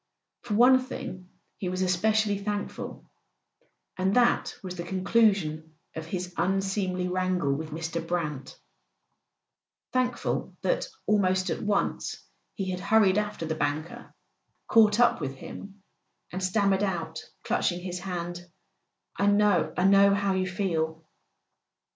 [0.41, 1.29] For one thing
[1.59, 3.05] he was especially thankful—
[3.95, 8.07] and that was the conclusion of his unseemly wrangle ■with Mr.
[8.07, 8.57] Brant;
[9.93, 12.17] thankful that, almost at once,
[12.55, 14.11] he had hurried after the banker,
[14.67, 15.83] caught up with him,
[16.31, 18.43] and stammered out, clutching his hand:
[19.17, 21.05] "I know—I know how you feel."